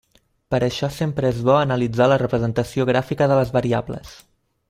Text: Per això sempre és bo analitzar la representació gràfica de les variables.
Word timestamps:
Per 0.53 0.59
això 0.67 0.87
sempre 0.95 1.29
és 1.33 1.41
bo 1.49 1.57
analitzar 1.57 2.07
la 2.13 2.17
representació 2.23 2.89
gràfica 2.93 3.31
de 3.33 3.39
les 3.41 3.55
variables. 3.61 4.19